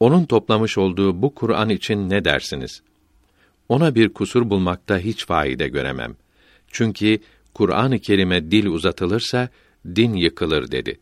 Onun 0.00 0.24
toplamış 0.24 0.78
olduğu 0.78 1.22
bu 1.22 1.34
Kur'an 1.34 1.68
için 1.68 2.10
ne 2.10 2.24
dersiniz? 2.24 2.82
Ona 3.68 3.94
bir 3.94 4.08
kusur 4.08 4.50
bulmakta 4.50 4.98
hiç 4.98 5.26
faide 5.26 5.68
göremem. 5.68 6.16
Çünkü 6.68 7.18
Kur'an-ı 7.54 7.98
Kerim'e 7.98 8.50
dil 8.50 8.66
uzatılırsa 8.66 9.48
din 9.86 10.14
yıkılır 10.14 10.70
dedi. 10.70 11.00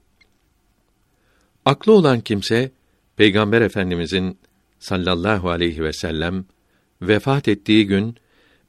Aklı 1.65 1.93
olan 1.93 2.21
kimse 2.21 2.71
Peygamber 3.17 3.61
Efendimizin 3.61 4.39
sallallahu 4.79 5.51
aleyhi 5.51 5.83
ve 5.83 5.93
sellem 5.93 6.45
vefat 7.03 7.49
ettiği 7.49 7.87
gün 7.87 8.17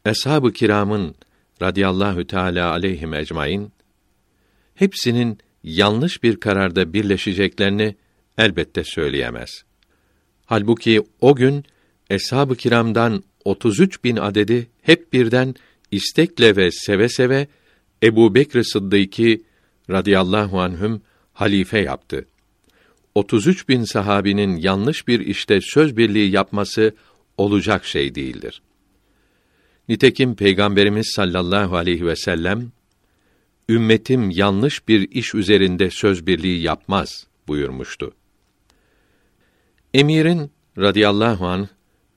eshab-ı 0.05 0.53
kiramın 0.53 1.15
radıyallahu 1.61 2.27
teala 2.27 2.71
aleyhim 2.71 3.13
ecmaîn 3.13 3.71
hepsinin 4.75 5.37
yanlış 5.63 6.23
bir 6.23 6.39
kararda 6.39 6.93
birleşeceklerini 6.93 7.95
elbette 8.37 8.83
söyleyemez. 8.83 9.68
Halbuki 10.49 11.01
o 11.21 11.35
gün 11.35 11.65
eshab-ı 12.09 12.55
kiramdan 12.55 13.23
33 13.45 14.03
bin 14.03 14.17
adedi 14.17 14.67
hep 14.81 15.13
birden 15.13 15.55
istekle 15.91 16.55
ve 16.55 16.71
seve 16.71 17.09
seve 17.09 17.47
Ebu 18.03 18.35
Bekr 18.35 18.61
Sıddık'ı 18.63 19.37
radıyallahu 19.89 20.59
anhüm 20.59 21.01
halife 21.33 21.79
yaptı. 21.79 22.25
33 23.15 23.69
bin 23.69 23.83
sahabinin 23.83 24.57
yanlış 24.57 25.07
bir 25.07 25.19
işte 25.19 25.59
söz 25.61 25.97
birliği 25.97 26.31
yapması 26.31 26.95
olacak 27.37 27.85
şey 27.85 28.15
değildir. 28.15 28.61
Nitekim 29.89 30.35
Peygamberimiz 30.35 31.11
sallallahu 31.15 31.75
aleyhi 31.75 32.05
ve 32.05 32.15
sellem 32.15 32.71
ümmetim 33.69 34.29
yanlış 34.29 34.87
bir 34.87 35.11
iş 35.11 35.35
üzerinde 35.35 35.89
söz 35.89 36.27
birliği 36.27 36.61
yapmaz 36.61 37.27
buyurmuştu. 37.47 38.13
Emirin 39.93 40.51
radıyallahu 40.77 41.47
an 41.47 41.67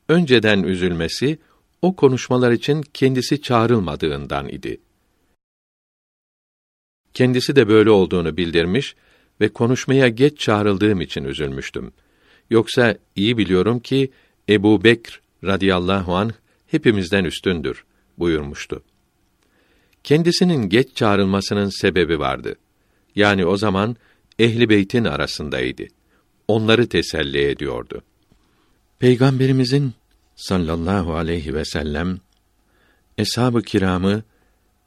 önceden 0.09 0.63
üzülmesi 0.63 1.39
o 1.83 1.97
konuşmalar 1.97 2.53
için 2.53 2.83
kendisi 2.95 3.43
çağrılmadığından 3.43 4.49
idi. 4.49 4.81
Kendisi 7.15 7.57
de 7.57 7.69
böyle 7.69 7.91
olduğunu 7.91 8.37
bildirmiş 8.37 8.97
ve 9.41 9.49
konuşmaya 9.49 10.09
geç 10.09 10.39
çağrıldığım 10.39 11.01
için 11.01 11.25
üzülmüştüm. 11.25 11.93
Yoksa 12.51 12.99
iyi 13.17 13.39
biliyorum 13.39 13.81
ki 13.81 14.11
Ebu 14.49 14.85
Bekr 14.85 15.21
radıyallahu 15.45 16.17
anh 16.17 16.33
hepimizden 16.67 17.25
üstündür 17.25 17.85
buyurmuştu. 18.19 18.83
Kendisinin 20.05 20.69
geç 20.69 20.97
çağrılmasının 20.97 21.81
sebebi 21.81 22.19
vardı. 22.19 22.57
Yani 23.15 23.47
o 23.47 23.57
zaman 23.57 23.97
ehli 24.39 24.69
beytin 24.69 25.05
arasındaydı. 25.05 25.87
Onları 26.49 26.89
teselli 26.89 27.45
ediyordu. 27.45 28.03
Peygamberimizin 28.99 29.93
sallallahu 30.37 31.15
aleyhi 31.15 31.55
ve 31.55 31.65
sellem 31.65 32.19
eshab-ı 33.19 33.63
kiramı 33.63 34.23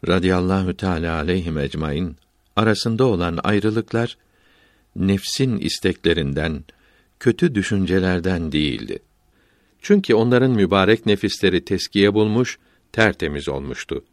radıyallahu 0.07 0.77
teala 0.77 1.15
aleyhim 1.15 1.57
ecmaîn 1.57 2.15
arasında 2.55 3.05
olan 3.05 3.39
ayrılıklar 3.43 4.17
nefsin 4.95 5.57
isteklerinden, 5.57 6.63
kötü 7.19 7.55
düşüncelerden 7.55 8.51
değildi. 8.51 8.99
Çünkü 9.81 10.13
onların 10.13 10.51
mübarek 10.51 11.05
nefisleri 11.05 11.65
teskiye 11.65 12.13
bulmuş, 12.13 12.59
tertemiz 12.91 13.49
olmuştu. 13.49 14.03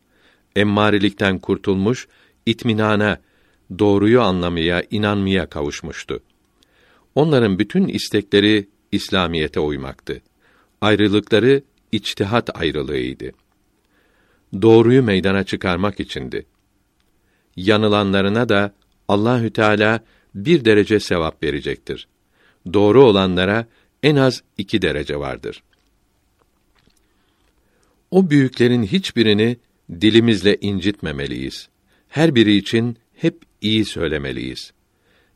Emmarilikten 0.56 1.38
kurtulmuş, 1.38 2.08
itminana, 2.46 3.18
doğruyu 3.78 4.20
anlamaya, 4.20 4.82
inanmaya 4.90 5.46
kavuşmuştu. 5.46 6.22
Onların 7.14 7.58
bütün 7.58 7.88
istekleri 7.88 8.68
İslamiyete 8.92 9.60
uymaktı. 9.60 10.22
Ayrılıkları 10.80 11.62
içtihat 11.92 12.60
ayrılığıydı. 12.60 13.30
Doğruyu 14.62 15.02
meydana 15.02 15.44
çıkarmak 15.44 16.00
içindi. 16.00 16.46
Yanılanlarına 17.56 18.48
da 18.48 18.74
Allahü 19.08 19.50
Teala 19.50 20.00
bir 20.34 20.64
derece 20.64 21.00
sevap 21.00 21.42
verecektir. 21.42 22.08
Doğru 22.72 23.04
olanlara 23.04 23.66
en 24.02 24.16
az 24.16 24.42
iki 24.58 24.82
derece 24.82 25.16
vardır. 25.16 25.62
O 28.10 28.30
büyüklerin 28.30 28.82
hiçbirini 28.82 29.56
dilimizle 30.00 30.56
incitmemeliyiz. 30.60 31.68
Her 32.08 32.34
biri 32.34 32.56
için 32.56 32.96
hep 33.14 33.42
iyi 33.60 33.84
söylemeliyiz. 33.84 34.72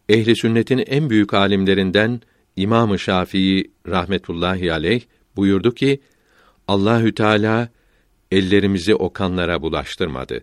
Ehli 0.08 0.36
sünnetin 0.36 0.84
en 0.86 1.10
büyük 1.10 1.34
alimlerinden 1.34 2.20
İmam-ı 2.56 2.98
Şafii 2.98 3.70
rahmetullahi 3.88 4.72
aleyh 4.72 5.02
buyurdu 5.36 5.74
ki 5.74 6.00
Allahü 6.68 7.14
Teala 7.14 7.68
ellerimizi 8.30 8.94
o 8.94 9.12
kanlara 9.12 9.62
bulaştırmadı. 9.62 10.42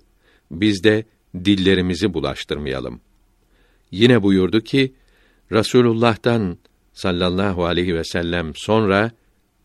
Biz 0.51 0.83
de 0.83 1.05
dillerimizi 1.35 2.13
bulaştırmayalım. 2.13 3.01
Yine 3.91 4.23
buyurdu 4.23 4.61
ki 4.61 4.93
Rasulullah'tan 5.51 6.57
sallallahu 6.93 7.65
aleyhi 7.65 7.95
ve 7.95 8.03
sellem 8.03 8.51
sonra 8.55 9.11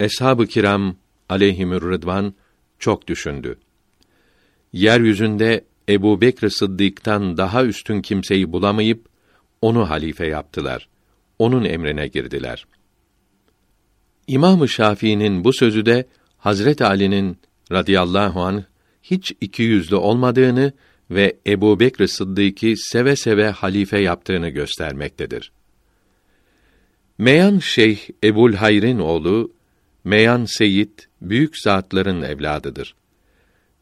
eshab-ı 0.00 0.46
kiram 0.46 0.96
aleyhimür 1.28 1.82
rıdvan 1.82 2.34
çok 2.78 3.08
düşündü. 3.08 3.58
Yeryüzünde 4.72 5.64
Ebu 5.88 6.20
Bekr 6.20 6.48
Sıddık'tan 6.48 7.36
daha 7.36 7.64
üstün 7.64 8.02
kimseyi 8.02 8.52
bulamayıp 8.52 9.07
onu 9.62 9.90
halife 9.90 10.26
yaptılar. 10.26 10.88
Onun 11.38 11.64
emrine 11.64 12.08
girdiler. 12.08 12.66
İmam-ı 14.26 14.68
Şafii'nin 14.68 15.44
bu 15.44 15.52
sözü 15.52 15.86
de 15.86 16.06
Hazret 16.38 16.82
Ali'nin 16.82 17.38
radıyallahu 17.72 18.42
anh 18.42 18.62
hiç 19.02 19.32
iki 19.40 19.62
yüzlü 19.62 19.96
olmadığını 19.96 20.72
ve 21.10 21.36
Ebu 21.46 21.80
Bekr 21.80 22.06
Sıddık'ı 22.06 22.74
seve 22.76 23.16
seve 23.16 23.50
halife 23.50 23.98
yaptığını 23.98 24.48
göstermektedir. 24.48 25.52
Meyan 27.18 27.58
Şeyh 27.58 27.98
Ebul 28.24 28.52
Hayr'in 28.52 28.98
oğlu 28.98 29.52
Meyan 30.04 30.44
Seyit 30.44 31.08
büyük 31.22 31.58
zatların 31.58 32.22
evladıdır. 32.22 32.94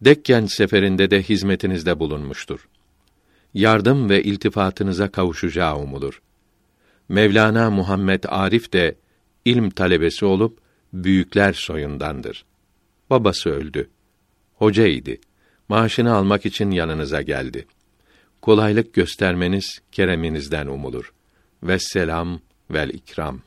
Dekken 0.00 0.46
seferinde 0.46 1.10
de 1.10 1.22
hizmetinizde 1.22 1.98
bulunmuştur. 1.98 2.68
Yardım 3.56 4.10
ve 4.10 4.22
iltifatınıza 4.22 5.08
kavuşacağı 5.08 5.78
umulur. 5.78 6.22
Mevlana 7.08 7.70
Muhammed 7.70 8.24
Arif 8.28 8.72
de 8.72 8.94
ilm 9.44 9.70
talebesi 9.70 10.24
olup 10.24 10.58
büyükler 10.92 11.52
soyundandır. 11.52 12.44
Babası 13.10 13.50
öldü. 13.50 13.90
Hocaydı. 14.54 15.10
Maaşını 15.68 16.14
almak 16.14 16.46
için 16.46 16.70
yanınıza 16.70 17.22
geldi. 17.22 17.66
Kolaylık 18.42 18.94
göstermeniz 18.94 19.80
kereminizden 19.92 20.66
umulur. 20.66 21.12
Vesselam 21.62 22.40
vel 22.70 22.88
ikram. 22.88 23.40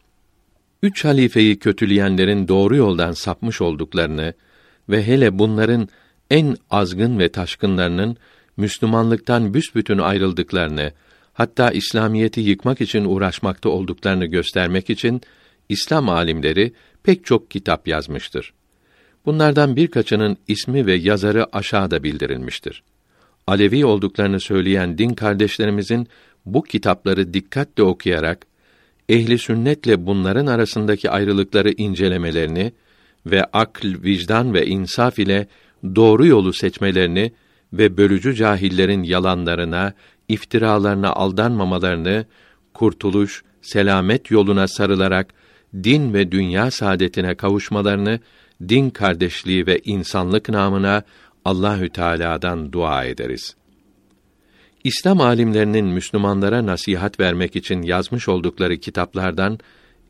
Üç 0.83 1.05
halifeyi 1.05 1.59
kötüleyenlerin 1.59 2.47
doğru 2.47 2.75
yoldan 2.75 3.11
sapmış 3.11 3.61
olduklarını 3.61 4.33
ve 4.89 5.07
hele 5.07 5.39
bunların 5.39 5.89
en 6.29 6.57
azgın 6.69 7.19
ve 7.19 7.29
taşkınlarının 7.29 8.17
Müslümanlıktan 8.59 9.53
büsbütün 9.53 9.97
ayrıldıklarını, 9.97 10.91
hatta 11.33 11.71
İslamiyeti 11.71 12.41
yıkmak 12.41 12.81
için 12.81 13.05
uğraşmakta 13.05 13.69
olduklarını 13.69 14.25
göstermek 14.25 14.89
için 14.89 15.21
İslam 15.69 16.09
alimleri 16.09 16.73
pek 17.03 17.25
çok 17.25 17.51
kitap 17.51 17.87
yazmıştır. 17.87 18.53
Bunlardan 19.25 19.75
birkaçının 19.75 20.37
ismi 20.47 20.85
ve 20.85 20.93
yazarı 20.93 21.55
aşağıda 21.55 22.03
bildirilmiştir. 22.03 22.83
Alevi 23.47 23.85
olduklarını 23.85 24.39
söyleyen 24.39 24.97
din 24.97 25.09
kardeşlerimizin 25.09 26.07
bu 26.45 26.63
kitapları 26.63 27.33
dikkatle 27.33 27.83
okuyarak 27.83 28.47
ehli 29.09 29.37
sünnetle 29.37 30.05
bunların 30.05 30.45
arasındaki 30.45 31.09
ayrılıkları 31.09 31.71
incelemelerini 31.71 32.71
ve 33.25 33.43
akl, 33.43 33.87
vicdan 34.03 34.53
ve 34.53 34.65
insaf 34.65 35.19
ile 35.19 35.47
doğru 35.95 36.25
yolu 36.25 36.53
seçmelerini 36.53 37.31
ve 37.73 37.97
bölücü 37.97 38.35
cahillerin 38.35 39.03
yalanlarına, 39.03 39.93
iftiralarına 40.27 41.13
aldanmamalarını, 41.13 42.25
kurtuluş, 42.73 43.43
selamet 43.61 44.31
yoluna 44.31 44.67
sarılarak 44.67 45.33
din 45.73 46.13
ve 46.13 46.31
dünya 46.31 46.71
saadetine 46.71 47.35
kavuşmalarını 47.35 48.19
din 48.69 48.89
kardeşliği 48.89 49.67
ve 49.67 49.79
insanlık 49.83 50.49
namına 50.49 51.03
Allahü 51.45 51.89
Teala'dan 51.89 52.71
dua 52.71 53.03
ederiz. 53.03 53.55
İslam 54.83 55.21
alimlerinin 55.21 55.85
Müslümanlara 55.85 56.65
nasihat 56.65 57.19
vermek 57.19 57.55
için 57.55 57.81
yazmış 57.81 58.27
oldukları 58.27 58.77
kitaplardan 58.77 59.59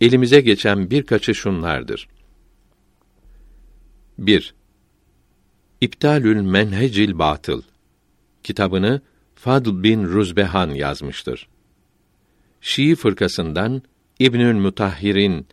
elimize 0.02 0.42
geçen 0.42 0.92
birkaçı 0.92 1.36
şunlardır. 1.36 2.08
1. 4.18 4.54
İptalül 5.82 6.42
Menhecil 6.42 7.20
Batıl 7.20 7.62
kitabını 8.44 9.02
Fadl 9.36 9.84
bin 9.84 10.04
Ruzbehan 10.04 10.70
yazmıştır. 10.70 11.48
Şii 12.62 12.96
fırkasından 12.96 13.82
İbnül 14.20 14.56
Mutahhir'in 14.56 15.48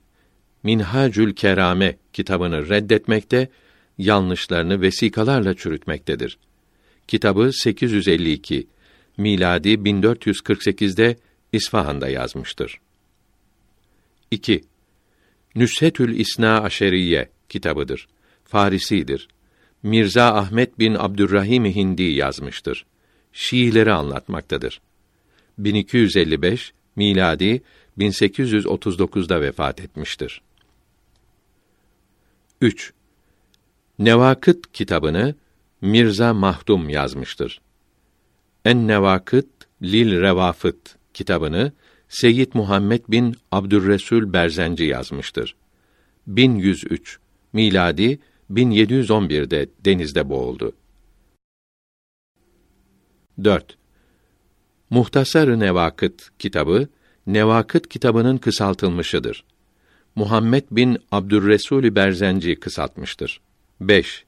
Minhacül 0.62 1.34
Kerame 1.34 1.96
kitabını 2.12 2.68
reddetmekte, 2.68 3.48
yanlışlarını 3.98 4.80
vesikalarla 4.80 5.54
çürütmektedir. 5.54 6.38
Kitabı 7.08 7.50
852 7.52 8.66
miladi 9.16 9.68
1448'de 9.68 11.16
İsfahan'da 11.52 12.08
yazmıştır. 12.08 12.80
2. 14.30 14.64
Nüshetül 15.54 16.18
İsna 16.18 16.60
Aşeriye 16.60 17.28
kitabıdır. 17.48 18.08
Farisidir. 18.44 19.28
Mirza 19.86 20.34
Ahmet 20.34 20.78
bin 20.78 20.94
Abdurrahim 20.94 21.64
Hindi 21.64 22.02
yazmıştır. 22.02 22.86
Şiileri 23.32 23.92
anlatmaktadır. 23.92 24.80
1255 25.58 26.72
miladi 26.96 27.62
1839'da 27.98 29.40
vefat 29.40 29.80
etmiştir. 29.80 30.42
3. 32.60 32.92
Nevakıt 33.98 34.72
kitabını 34.72 35.34
Mirza 35.80 36.34
Mahdum 36.34 36.88
yazmıştır. 36.88 37.60
En 38.64 38.88
Nevakıt 38.88 39.48
lil 39.82 40.20
Revafıt 40.20 40.96
kitabını 41.14 41.72
Seyyid 42.08 42.50
Muhammed 42.54 43.02
bin 43.08 43.36
Abdurresul 43.52 44.32
Berzenci 44.32 44.84
yazmıştır. 44.84 45.56
1103 46.26 47.18
miladi 47.52 48.18
1711'de 48.50 49.68
denizde 49.84 50.28
boğuldu. 50.28 50.72
4. 53.44 53.76
Muhtasar-ı 54.90 55.60
Nevakıt 55.60 56.30
kitabı 56.38 56.88
Nevakıt 57.26 57.88
kitabının 57.88 58.38
kısaltılmışıdır. 58.38 59.44
Muhammed 60.14 60.64
bin 60.70 60.98
Abdurresul 61.12 61.94
Berzenci 61.94 62.56
kısaltmıştır. 62.56 63.40
5. 63.80 64.24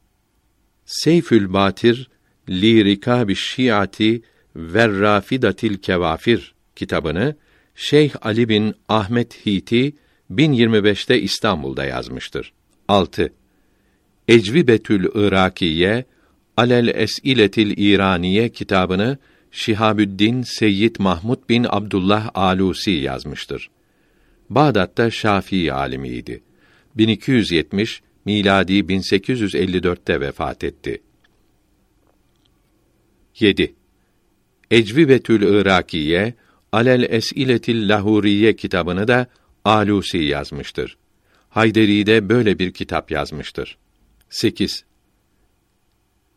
Seyfül 0.86 1.52
Batir 1.52 2.10
li 2.48 2.84
rikabi 2.84 3.36
şiati 3.36 4.22
ve 4.56 4.88
rafidatil 5.00 5.78
kevafir 5.78 6.54
kitabını 6.76 7.36
Şeyh 7.74 8.14
Ali 8.22 8.48
bin 8.48 8.74
Ahmet 8.88 9.46
Hiti 9.46 9.96
1025'te 10.30 11.20
İstanbul'da 11.20 11.84
yazmıştır. 11.84 12.52
6. 12.88 13.32
Ecvibetül 14.28 15.04
Irakiye 15.14 16.04
Alel 16.56 16.88
Es'iletil 16.88 17.78
İraniye 17.78 18.48
kitabını 18.48 19.18
Şihabüddin 19.50 20.42
Seyyid 20.42 20.96
Mahmud 20.98 21.48
bin 21.48 21.66
Abdullah 21.68 22.30
Alusi 22.34 22.90
yazmıştır. 22.90 23.70
Bağdat'ta 24.50 25.10
Şafii 25.10 25.72
alimiydi. 25.72 26.42
1270 26.96 28.02
miladi 28.24 28.72
1854'te 28.72 30.20
vefat 30.20 30.64
etti. 30.64 31.02
7. 33.40 33.74
Ecvibetül 34.70 35.42
Irakiye 35.42 36.34
Alel 36.72 37.06
Es'iletil 37.10 37.88
Lahuriye 37.88 38.56
kitabını 38.56 39.08
da 39.08 39.26
Alusi 39.64 40.18
yazmıştır. 40.18 40.96
Hayderi 41.48 42.06
de 42.06 42.28
böyle 42.28 42.58
bir 42.58 42.72
kitap 42.72 43.10
yazmıştır. 43.10 43.78
8. 44.30 44.84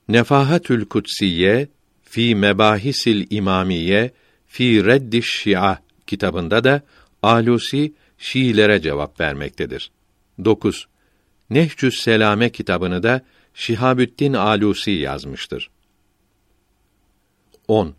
Nefahatül 0.08 0.86
Kutsiye 0.86 1.68
fi 2.04 2.36
Mebahisil 2.36 3.28
İmamiye 3.30 4.12
fi 4.48 4.86
Reddiş 4.86 5.26
Şia 5.26 5.78
kitabında 6.08 6.64
da 6.64 6.82
Alusi 7.24 7.94
Şiilere 8.18 8.82
cevap 8.82 9.20
vermektedir. 9.20 9.92
9. 10.46 10.88
Nehcü's 11.50 12.00
Selame 12.00 12.50
kitabını 12.50 13.04
da 13.04 13.22
Şihabüddin 13.54 14.34
Alusi 14.34 14.92
yazmıştır. 14.92 15.70
10. 17.68 17.96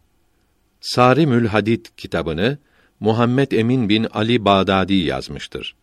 Sarimül 0.81 1.47
Hadid 1.47 1.87
kitabını 1.97 2.59
Muhammed 3.01 3.53
Emin 3.53 3.89
bin 3.89 4.05
Ali 4.05 4.45
Bağdadi 4.45 4.95
yazmıştır. 4.95 5.77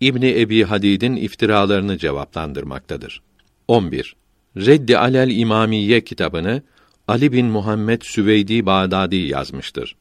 İbni 0.00 0.40
Ebi 0.40 0.64
Hadid'in 0.64 1.16
iftiralarını 1.16 1.98
cevaplandırmaktadır. 1.98 3.22
11. 3.70 4.16
Reddi 4.56 4.98
alel 4.98 5.30
İmamiye 5.30 6.00
kitabını 6.00 6.62
Ali 7.08 7.32
bin 7.32 7.46
Muhammed 7.46 8.02
Süveydi 8.02 8.66
Bağdadi 8.66 9.16
yazmıştır. 9.16 9.96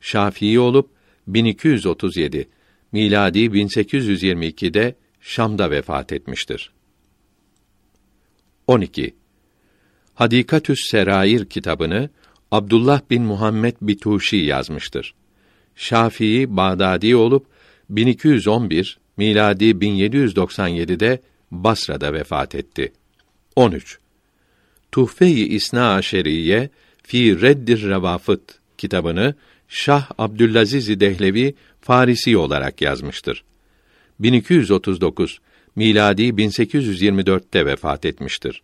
Şafii 0.00 0.60
olup 0.60 0.90
1237 1.26 2.48
miladi 2.92 3.38
1822'de 3.38 4.94
Şam'da 5.20 5.70
vefat 5.70 6.12
etmiştir. 6.12 6.72
12. 8.66 9.14
Hadikatüs 10.14 10.78
Serair 10.90 11.44
kitabını 11.44 12.10
Abdullah 12.50 13.00
bin 13.10 13.22
Muhammed 13.22 13.76
Bituşi 13.82 14.36
yazmıştır. 14.36 15.14
Şafii 15.74 16.56
Bağdadi 16.56 17.16
olup 17.16 17.46
1211 17.90 18.98
miladi 19.16 19.64
1797'de 19.64 21.20
Basra'da 21.50 22.12
vefat 22.12 22.54
etti. 22.54 22.92
13. 23.58 23.98
Tuhfe-i 24.92 25.48
İsna 25.48 25.94
Aşeriye 25.94 26.70
fi 27.02 27.40
Reddir 27.40 27.82
Revafıt 27.82 28.40
kitabını 28.78 29.34
Şah 29.68 30.10
Abdülaziz 30.18 31.00
Dehlevi 31.00 31.54
Farisi 31.80 32.36
olarak 32.36 32.82
yazmıştır. 32.82 33.44
1239 34.20 35.40
miladi 35.76 36.22
1824'te 36.22 37.66
vefat 37.66 38.04
etmiştir. 38.04 38.62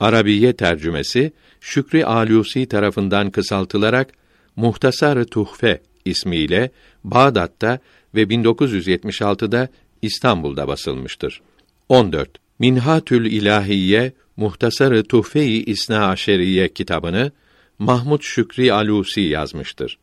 Arabiye 0.00 0.52
tercümesi 0.52 1.32
Şükrü 1.60 2.04
Alusi 2.04 2.66
tarafından 2.66 3.30
kısaltılarak 3.30 4.12
Muhtasar-ı 4.56 5.26
Tuhfe 5.26 5.80
ismiyle 6.04 6.70
Bağdat'ta 7.04 7.78
ve 8.14 8.22
1976'da 8.22 9.68
İstanbul'da 10.02 10.68
basılmıştır. 10.68 11.40
14. 11.88 12.47
Minhatül 12.58 13.24
İlahiye 13.24 14.12
Muhtasar-ı 14.36 15.04
Tuhfe-i 15.04 15.64
İsna 15.64 16.08
Aşeriye 16.08 16.68
kitabını 16.68 17.32
Mahmud 17.78 18.22
Şükrü 18.22 18.70
Alusi 18.70 19.20
yazmıştır. 19.20 19.98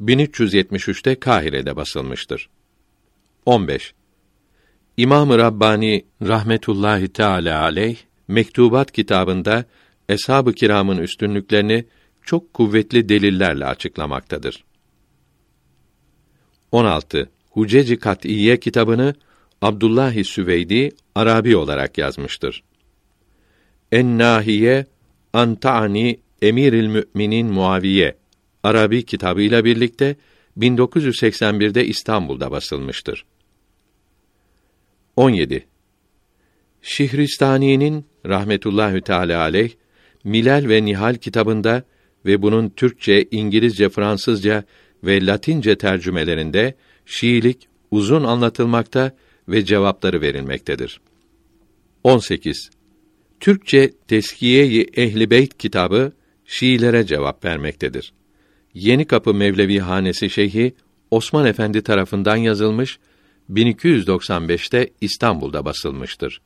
1373'te 0.00 1.20
Kahire'de 1.20 1.76
basılmıştır. 1.76 2.48
15. 3.46 3.94
İmam-ı 4.96 5.38
Rabbani 5.38 6.04
rahmetullahi 6.22 7.08
teala 7.08 7.60
aleyh 7.60 7.96
Mektubat 8.28 8.92
kitabında 8.92 9.64
eshab-ı 10.08 10.52
kiramın 10.52 10.98
üstünlüklerini 10.98 11.84
çok 12.22 12.54
kuvvetli 12.54 13.08
delillerle 13.08 13.66
açıklamaktadır. 13.66 14.64
16. 16.72 17.30
Huceci 17.50 17.98
Kat'iyye 17.98 18.60
kitabını 18.60 19.14
Abdullah 19.62 20.24
Süveydi 20.24 20.90
Arabi 21.14 21.56
olarak 21.56 21.98
yazmıştır. 21.98 22.62
En-Nahiye 23.92 24.86
Antani 25.32 26.20
Emiril 26.42 26.86
Müminin 26.86 27.46
Muaviye 27.46 28.16
Arabi 28.62 29.04
kitabıyla 29.04 29.64
birlikte 29.64 30.16
1981'de 30.58 31.86
İstanbul'da 31.86 32.50
basılmıştır. 32.50 33.24
17. 35.16 35.66
Şihristani'nin 36.82 38.06
rahmetullahü 38.26 39.00
teala 39.00 39.40
aleyh 39.40 39.70
Milal 40.24 40.68
ve 40.68 40.84
Nihal 40.84 41.14
kitabında 41.14 41.82
ve 42.26 42.42
bunun 42.42 42.68
Türkçe, 42.68 43.26
İngilizce, 43.30 43.88
Fransızca 43.88 44.64
ve 45.04 45.26
Latince 45.26 45.78
tercümelerinde 45.78 46.74
Şiilik 47.06 47.68
uzun 47.90 48.24
anlatılmakta 48.24 49.12
ve 49.50 49.64
cevapları 49.64 50.20
verilmektedir. 50.20 51.00
18. 52.04 52.70
Türkçe 53.40 53.92
Teskiye-i 54.08 54.86
Ehli 54.96 55.48
kitabı 55.48 56.12
Şiilere 56.46 57.06
cevap 57.06 57.44
vermektedir. 57.44 58.12
Yeni 58.74 59.04
Kapı 59.04 59.34
Mevlevi 59.34 59.78
Hanesi 59.78 60.30
Şeyhi 60.30 60.74
Osman 61.10 61.46
Efendi 61.46 61.82
tarafından 61.82 62.36
yazılmış 62.36 62.98
1295'te 63.50 64.90
İstanbul'da 65.00 65.64
basılmıştır. 65.64 66.40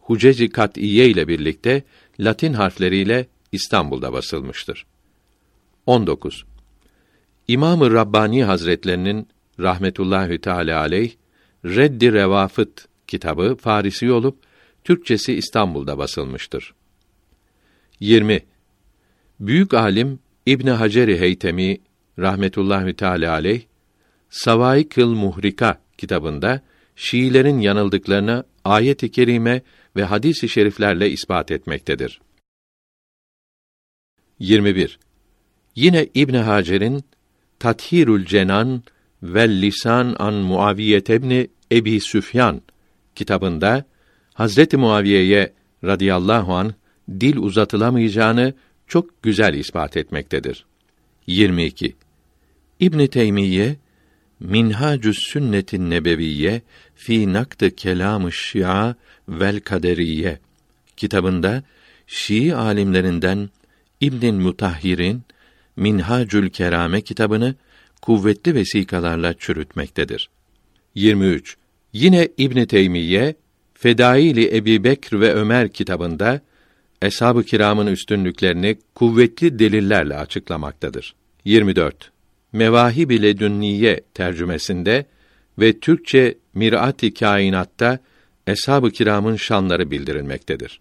Huceci 0.00 0.48
Kat'iye 0.48 1.08
ile 1.08 1.28
birlikte 1.28 1.82
Latin 2.20 2.52
harfleriyle 2.52 3.26
İstanbul'da 3.52 4.12
basılmıştır. 4.12 4.86
19. 5.86 6.44
İmam-ı 7.48 7.92
Rabbani 7.92 8.44
Hazretlerinin 8.44 9.28
rahmetullahi 9.60 10.38
teala 10.38 10.80
aleyh 10.80 11.12
Reddi 11.66 12.12
Revafıt 12.12 12.88
kitabı 13.06 13.56
Farisi 13.56 14.12
olup 14.12 14.38
Türkçesi 14.84 15.34
İstanbul'da 15.34 15.98
basılmıştır. 15.98 16.74
20. 18.00 18.40
Büyük 19.40 19.74
alim 19.74 20.18
İbn 20.46 20.66
Haceri 20.66 21.20
Heytemi 21.20 21.78
rahmetullahi 22.18 22.94
teala 22.94 23.32
aleyh 23.32 23.62
Savaikıl 24.30 25.14
Muhrika 25.14 25.82
kitabında 25.98 26.60
Şiilerin 26.96 27.60
yanıldıklarını 27.60 28.44
ayet-i 28.64 29.10
kerime 29.10 29.62
ve 29.96 30.04
hadis-i 30.04 30.48
şeriflerle 30.48 31.10
ispat 31.10 31.50
etmektedir. 31.50 32.20
21. 34.38 34.98
Yine 35.74 36.08
İbn 36.14 36.34
Hacer'in 36.34 37.04
Tathirül 37.58 38.26
Cenan 38.26 38.82
ve 39.22 39.48
Lisan 39.48 40.16
an 40.18 40.34
Muaviye 40.34 40.98
ibn 40.98 41.55
Ebi 41.72 42.00
Süfyan 42.00 42.62
kitabında 43.14 43.84
Hazreti 44.34 44.76
Muaviye'ye 44.76 45.52
radıyallahu 45.84 46.54
an 46.54 46.74
dil 47.08 47.36
uzatılamayacağını 47.36 48.54
çok 48.86 49.22
güzel 49.22 49.54
ispat 49.54 49.96
etmektedir. 49.96 50.64
22. 51.26 51.94
İbn 52.80 53.06
Teymiye 53.06 53.76
Minhacü's 54.40 55.18
Sünnetin 55.18 55.90
Nebeviyye 55.90 56.62
fi 56.94 57.32
Nakd 57.32 57.70
Kelam-ı 57.76 58.32
Şia 58.32 58.94
vel 59.28 59.60
Kaderiye 59.60 60.38
kitabında 60.96 61.62
Şii 62.06 62.54
alimlerinden 62.54 63.50
İbn 64.00 64.34
Mutahhir'in 64.34 65.22
Minhacül 65.76 66.50
Kerame 66.50 67.00
kitabını 67.00 67.54
kuvvetli 68.02 68.54
vesikalarla 68.54 69.34
çürütmektedir. 69.34 70.28
23. 70.96 71.56
Yine 71.92 72.28
İbn 72.38 72.64
Teymiye 72.64 73.34
Fedaili 73.74 74.56
Ebi 74.56 74.84
Bekr 74.84 75.20
ve 75.20 75.34
Ömer 75.34 75.68
kitabında 75.68 76.40
eshab-ı 77.02 77.44
kiramın 77.44 77.86
üstünlüklerini 77.86 78.78
kuvvetli 78.94 79.58
delillerle 79.58 80.16
açıklamaktadır. 80.16 81.14
24. 81.44 82.12
Mevahib 82.52 83.10
ile 83.10 83.38
Dünniye 83.38 84.00
tercümesinde 84.14 85.06
ve 85.58 85.80
Türkçe 85.80 86.38
Mirat-ı 86.54 87.14
Kainat'ta 87.14 87.98
eshab-ı 88.46 88.90
kiramın 88.90 89.36
şanları 89.36 89.90
bildirilmektedir. 89.90 90.80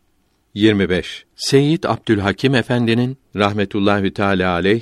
25. 0.53 1.25
Seyyid 1.35 1.83
Abdülhakim 1.83 2.55
Efendi'nin 2.55 3.17
rahmetullahi 3.35 4.13
teala 4.13 4.51
aleyh 4.51 4.81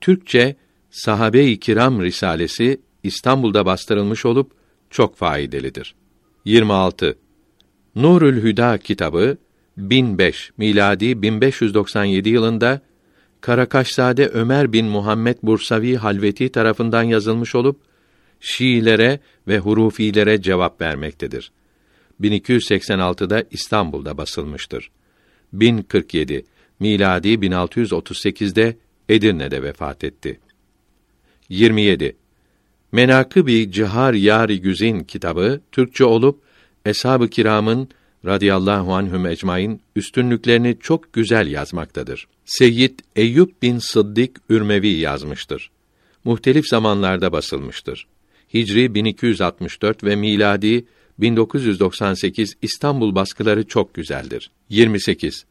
Türkçe 0.00 0.56
Sahabe-i 0.90 1.60
Kiram 1.60 2.02
risalesi 2.02 2.80
İstanbul'da 3.02 3.66
bastırılmış 3.66 4.26
olup 4.26 4.61
çok 4.92 5.16
faydalıdır. 5.16 5.94
26. 6.44 7.18
Nurül 7.94 8.42
Hüda 8.42 8.78
kitabı 8.78 9.36
1005 9.76 10.50
miladi 10.56 11.22
1597 11.22 12.28
yılında 12.28 12.80
Karakaşzade 13.40 14.26
Ömer 14.26 14.72
bin 14.72 14.86
Muhammed 14.86 15.36
Bursavi 15.42 15.96
Halveti 15.96 16.48
tarafından 16.48 17.02
yazılmış 17.02 17.54
olup 17.54 17.80
Şiilere 18.40 19.20
ve 19.48 19.58
hurufilere 19.58 20.42
cevap 20.42 20.80
vermektedir. 20.80 21.52
1286'da 22.20 23.44
İstanbul'da 23.50 24.18
basılmıştır. 24.18 24.90
1047 25.52 26.44
miladi 26.80 27.28
1638'de 27.28 28.76
Edirne'de 29.08 29.62
vefat 29.62 30.04
etti. 30.04 30.40
27. 31.48 32.16
Menakıb-i 32.92 33.72
Cihar 33.72 34.14
Yari 34.14 34.60
Güzin 34.60 35.00
kitabı 35.00 35.60
Türkçe 35.72 36.04
olup 36.04 36.42
Eshab-ı 36.86 37.28
Kiram'ın 37.28 37.88
radıyallahu 38.24 38.94
anhüm 38.94 39.26
ecmaîn 39.26 39.80
üstünlüklerini 39.96 40.76
çok 40.80 41.12
güzel 41.12 41.46
yazmaktadır. 41.46 42.28
Seyyid 42.44 42.98
Eyüp 43.16 43.62
bin 43.62 43.78
Sıddık 43.78 44.40
Ürmevi 44.48 44.88
yazmıştır. 44.88 45.70
Muhtelif 46.24 46.68
zamanlarda 46.68 47.32
basılmıştır. 47.32 48.06
Hicri 48.54 48.94
1264 48.94 50.04
ve 50.04 50.16
miladi 50.16 50.84
1998 51.18 52.56
İstanbul 52.62 53.14
baskıları 53.14 53.66
çok 53.66 53.94
güzeldir. 53.94 54.50
28. 54.68 55.44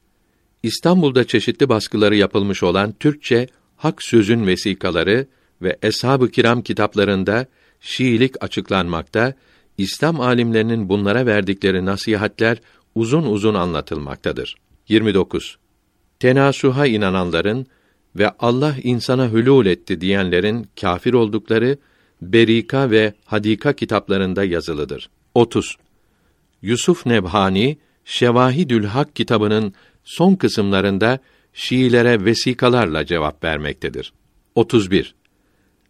İstanbul'da 0.63 1.27
çeşitli 1.27 1.69
baskıları 1.69 2.15
yapılmış 2.15 2.63
olan 2.63 2.95
Türkçe 2.99 3.47
Hak 3.77 4.03
Sözün 4.03 4.47
vesikaları 4.47 5.27
ve 5.61 5.77
Eshab-ı 5.81 6.31
Kiram 6.31 6.61
kitaplarında 6.61 7.45
Şiilik 7.81 8.43
açıklanmakta, 8.43 9.33
İslam 9.77 10.21
alimlerinin 10.21 10.89
bunlara 10.89 11.25
verdikleri 11.25 11.85
nasihatler 11.85 12.57
uzun 12.95 13.23
uzun 13.23 13.53
anlatılmaktadır. 13.53 14.55
29. 14.89 15.57
Tenasuha 16.19 16.87
inananların 16.87 17.67
ve 18.15 18.29
Allah 18.39 18.75
insana 18.83 19.31
hülul 19.31 19.65
etti 19.65 20.01
diyenlerin 20.01 20.67
kafir 20.81 21.13
oldukları 21.13 21.77
Berika 22.21 22.91
ve 22.91 23.13
Hadika 23.25 23.73
kitaplarında 23.73 24.43
yazılıdır. 24.43 25.09
30. 25.35 25.77
Yusuf 26.61 27.05
Nebhani 27.05 27.77
Şevahidül 28.05 28.85
Hak 28.85 29.15
kitabının 29.15 29.73
son 30.03 30.35
kısımlarında 30.35 31.19
Şiilere 31.53 32.25
vesikalarla 32.25 33.05
cevap 33.05 33.43
vermektedir. 33.43 34.13
31. 34.55 35.15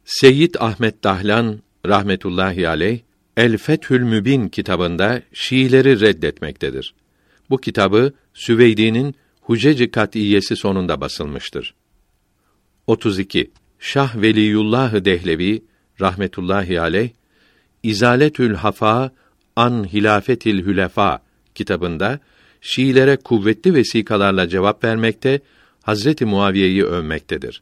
Seyyid 0.05 0.55
Ahmet 0.59 1.03
Dahlan 1.03 1.59
rahmetullahi 1.85 2.69
aleyh 2.69 2.99
El 3.37 3.57
Fethül 3.57 4.01
Mübin 4.01 4.47
kitabında 4.47 5.21
Şiileri 5.33 5.99
reddetmektedir. 5.99 6.93
Bu 7.49 7.57
kitabı 7.57 8.13
Süveydi'nin 8.33 9.15
Huceci 9.41 9.91
Kat'iyesi 9.91 10.55
sonunda 10.55 11.01
basılmıştır. 11.01 11.73
32. 12.87 13.51
Şah 13.79 14.15
Veliyullah 14.15 15.05
Dehlevi 15.05 15.63
rahmetullahi 16.01 16.81
aleyh 16.81 17.09
İzaletül 17.83 18.55
Hafa 18.55 19.11
an 19.55 19.93
Hilafetil 19.93 20.65
Hülefa 20.65 21.21
kitabında 21.55 22.19
Şiilere 22.61 23.17
kuvvetli 23.17 23.73
vesikalarla 23.73 24.49
cevap 24.49 24.83
vermekte, 24.83 25.39
Hazreti 25.81 26.25
Muaviye'yi 26.25 26.83
övmektedir. 26.85 27.61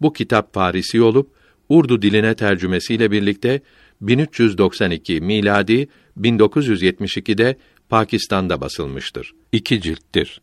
Bu 0.00 0.12
kitap 0.12 0.52
Parisi 0.52 1.02
olup 1.02 1.41
Urdu 1.72 2.02
diline 2.02 2.34
tercümesiyle 2.34 3.10
birlikte 3.10 3.60
1392 4.00 5.20
miladi 5.20 5.88
1972'de 6.20 7.56
Pakistan'da 7.88 8.60
basılmıştır. 8.60 9.32
İki 9.52 9.80
cilttir. 9.80 10.40